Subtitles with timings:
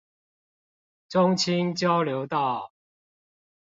[1.09, 2.71] 中清交流道